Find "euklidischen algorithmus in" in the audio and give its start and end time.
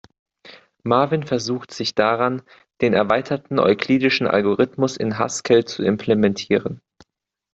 3.59-5.19